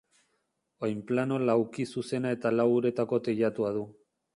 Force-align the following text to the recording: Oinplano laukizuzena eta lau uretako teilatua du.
Oinplano 0.87 1.39
laukizuzena 1.51 2.35
eta 2.41 2.57
lau 2.59 2.69
uretako 2.83 3.25
teilatua 3.31 3.77
du. 3.81 3.91